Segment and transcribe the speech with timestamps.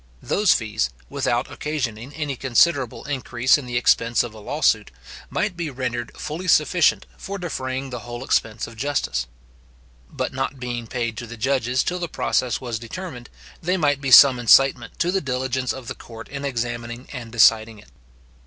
[0.23, 4.89] Those fees, without occasioning any considerable increase in the expense of a law suit,
[5.29, 9.27] might be rendered fully sufficient for defraying the whole expense of justice.
[10.09, 13.29] But not being paid to the judges till the process was determined,
[13.61, 17.77] they might be some incitement to the diligence of the court in examining and deciding
[17.77, 17.89] it.